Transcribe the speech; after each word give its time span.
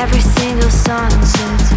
Every 0.00 0.22
single 0.22 0.70
song 0.70 1.10
since 1.26 1.72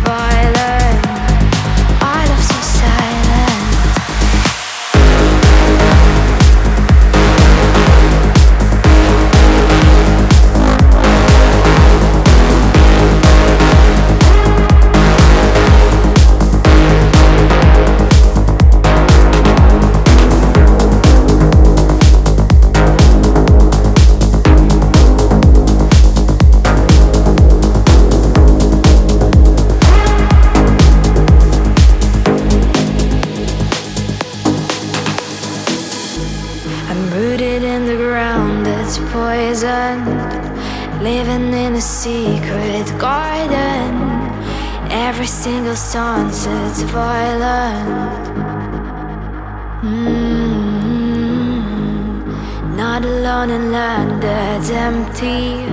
empty. 54.87 55.63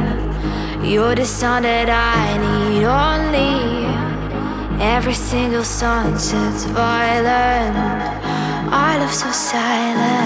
You're 0.88 1.14
the 1.14 1.24
sun 1.24 1.62
that 1.64 1.90
I 1.90 2.22
need 2.46 2.84
only. 3.06 3.56
Every 4.96 5.14
single 5.14 5.64
sunset's 5.64 6.64
violent. 6.64 7.76
Our 8.72 8.98
love 9.00 9.14
so 9.22 9.30
silent. 9.32 10.19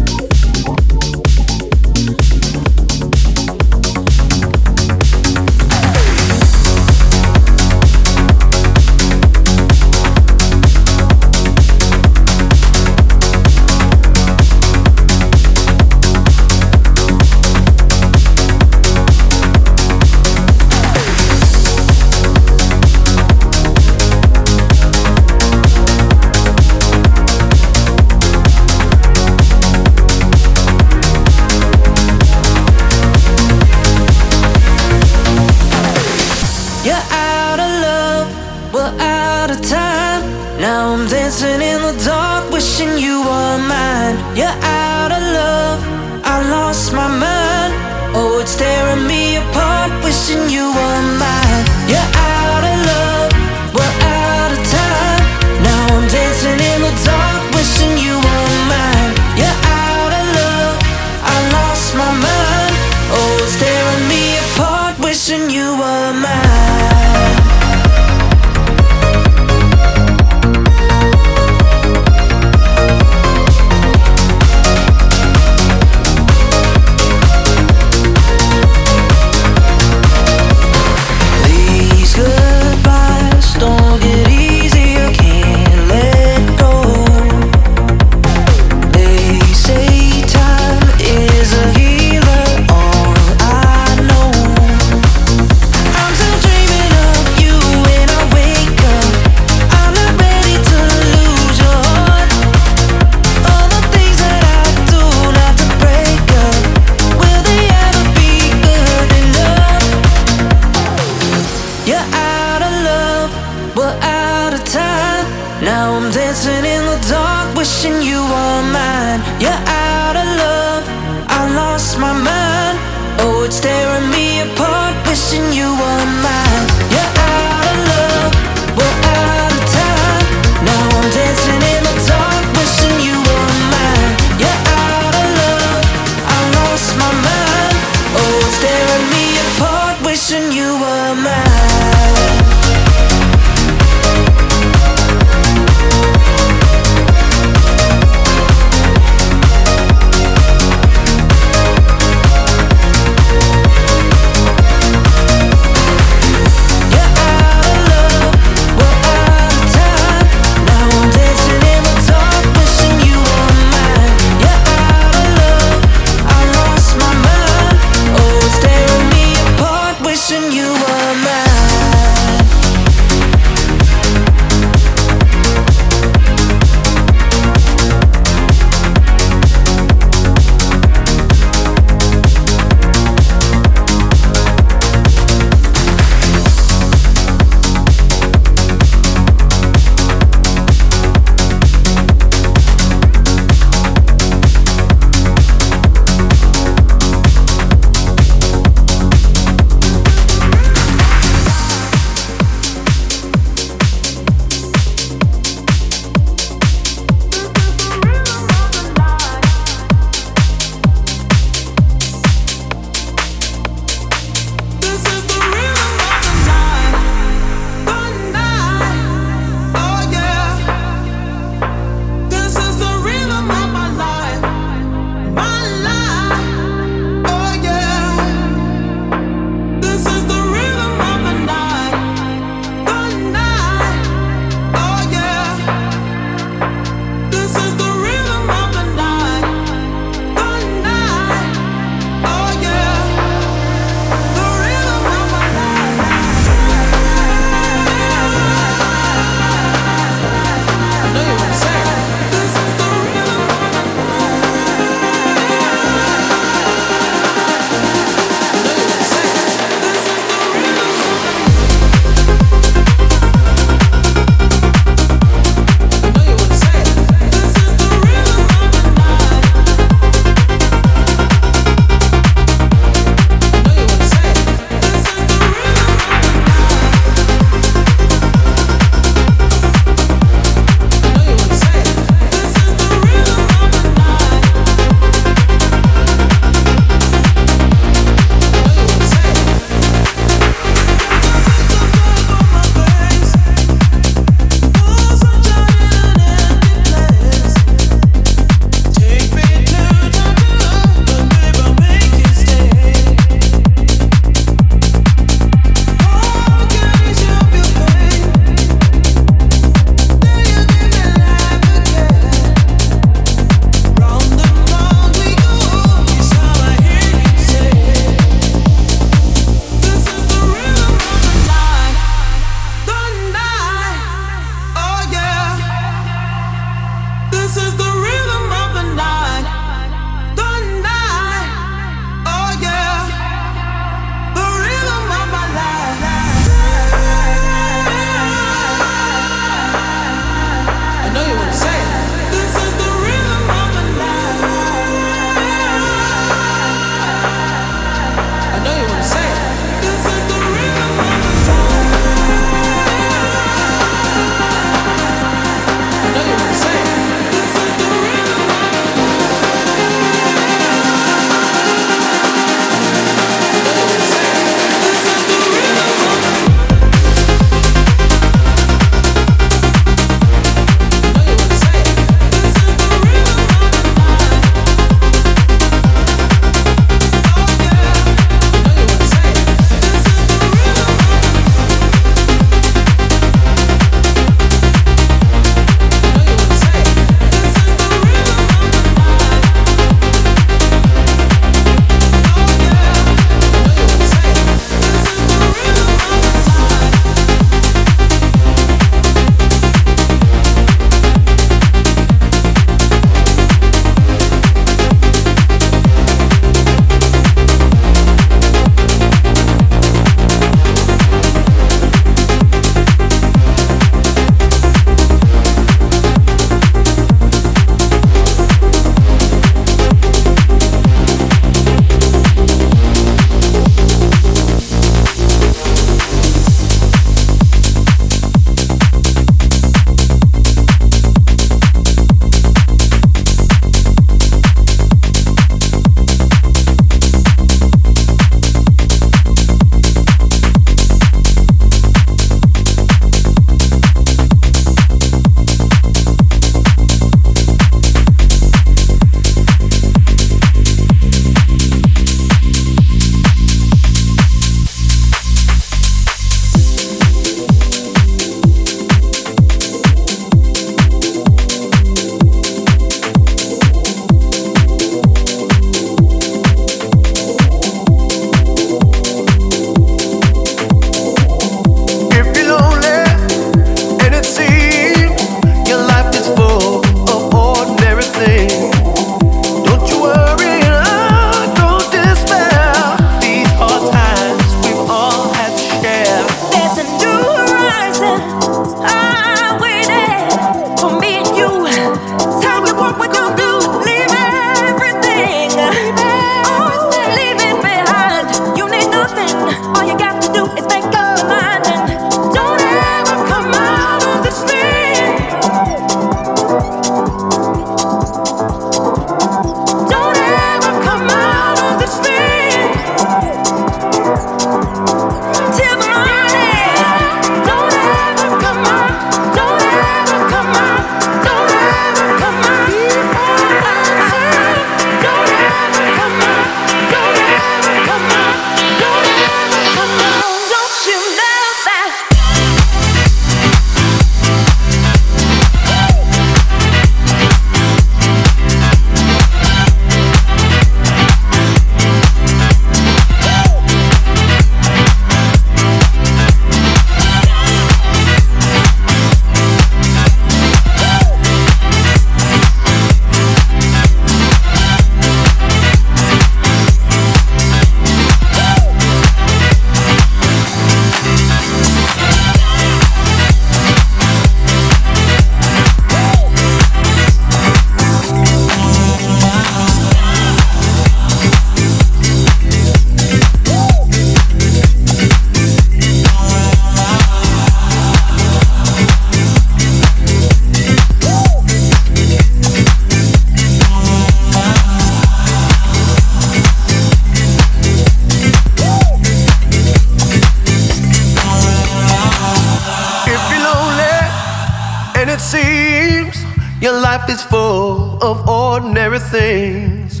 Things. 598.98 600.00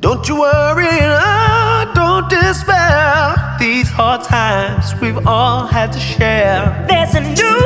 Don't 0.00 0.28
you 0.28 0.40
worry, 0.40 0.88
uh, 0.88 1.92
don't 1.94 2.28
despair. 2.28 3.56
These 3.58 3.88
hard 3.88 4.24
times 4.24 4.94
we've 5.00 5.26
all 5.26 5.66
had 5.66 5.92
to 5.92 6.00
share. 6.00 6.84
There's 6.88 7.14
a 7.14 7.20
new 7.20 7.61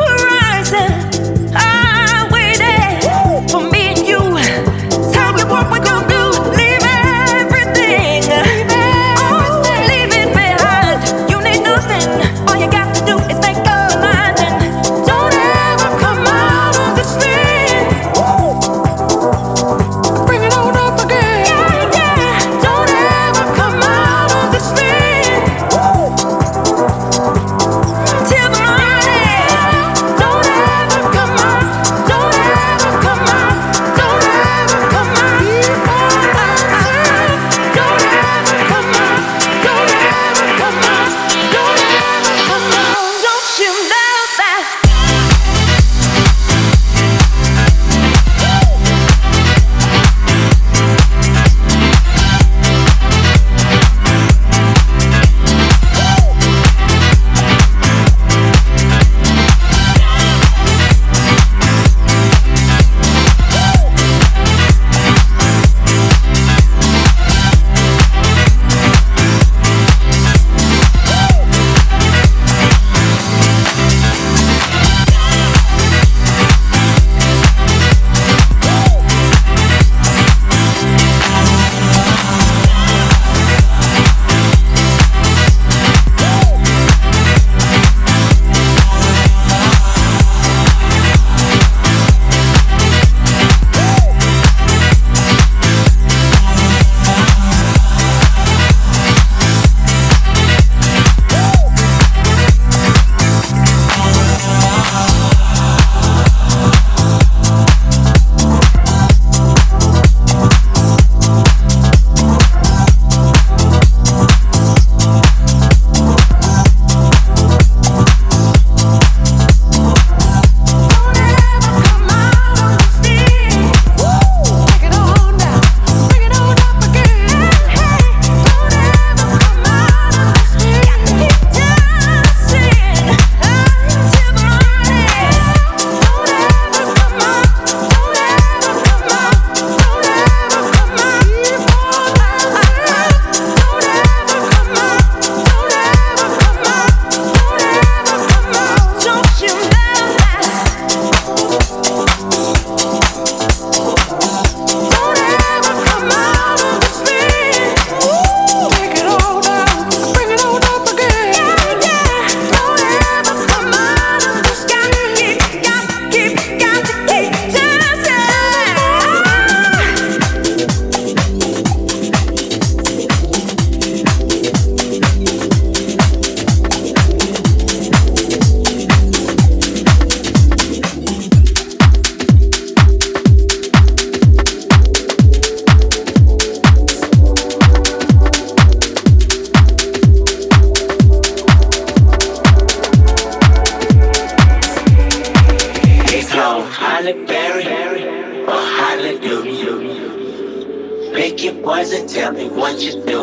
like 201.37 201.44
it 201.44 201.62
wasn't. 201.62 202.09
Tell 202.09 202.33
me 202.33 202.49
what 202.49 202.81
you 202.81 202.92
do. 203.05 203.20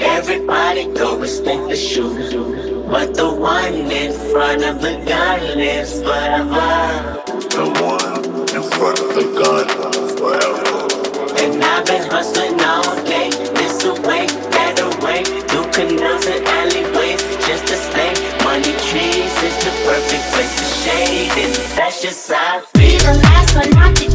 Everybody 0.00 0.92
go 0.92 1.16
respect 1.18 1.68
the 1.68 1.76
shoe. 1.76 2.84
But 2.90 3.14
the 3.14 3.32
one 3.32 3.74
in 3.74 4.12
front 4.30 4.64
of 4.64 4.80
the 4.80 4.96
gun 5.06 5.40
lives 5.56 6.02
forever. 6.02 7.22
The 7.54 7.66
one 7.80 8.24
in 8.50 8.62
front 8.74 8.98
of 9.00 9.14
the 9.14 9.26
gun 9.38 9.66
forever. 10.18 10.74
And 11.40 11.62
I've 11.62 11.86
been 11.86 12.10
hustling 12.10 12.60
all 12.60 12.96
day. 13.04 13.30
This 13.30 13.84
away, 13.84 14.26
that 14.26 14.80
away. 14.80 15.22
Through 15.22 15.70
canals 15.70 16.26
and 16.26 16.44
alleyways. 16.46 17.22
Just 17.46 17.66
to 17.68 17.76
stay. 17.76 18.12
Money 18.42 18.74
trees 18.88 19.34
is 19.42 19.56
the 19.64 19.72
perfect 19.86 20.24
place 20.32 20.54
to 20.58 20.66
shade. 20.82 21.30
And 21.44 21.54
that's 21.78 22.02
just 22.02 22.30
how 22.30 22.58
I 22.58 22.78
feel. 22.78 22.98
The 22.98 23.18
last 23.22 23.54
one, 23.54 23.70
not 23.70 23.94
the 23.94 24.13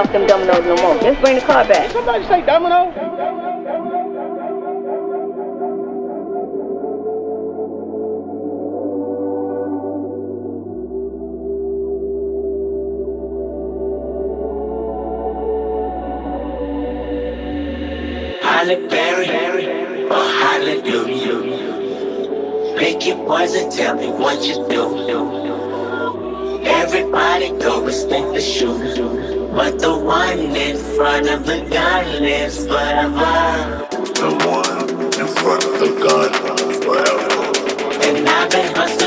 off 0.00 0.12
them 0.12 0.26
dominoes 0.26 0.64
no 0.64 0.76
more. 0.76 0.94
Let's 1.02 1.20
bring 1.20 1.34
the 1.36 1.42
car 1.42 1.66
back. 1.68 1.84
Did 1.84 1.92
somebody 1.92 2.24
say 2.24 2.40
domino? 2.46 2.99
Lives 32.30 32.64
forever. 32.64 33.86
The 34.20 34.30
one 34.46 34.88
in 35.20 35.28
front 35.40 35.64
of 35.64 35.74
the 35.82 35.90
gun 36.04 36.30
forever. 36.84 37.40
And 38.06 38.28
I've 38.28 38.50
been 38.50 38.74
hustling 38.76 38.99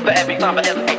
for 0.00 0.10
every 0.10 0.36
time 0.36 0.58
I 0.58 0.62
ever. 0.62 0.89